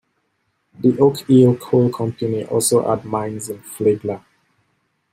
The 0.79 0.97
Oak 0.97 1.19
Hill 1.27 1.57
coal 1.57 1.91
company 1.91 2.43
also 2.45 2.89
had 2.89 3.05
mines 3.05 3.49
in 3.49 3.59
Flagler. 3.61 4.25